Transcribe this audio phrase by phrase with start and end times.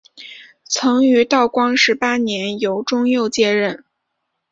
[0.65, 3.83] 曾于道光十八年由中佑接任。